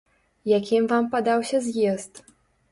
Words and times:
Якім 0.51 0.87
вам 0.95 1.05
падаўся 1.13 1.63
з'езд? 1.69 2.13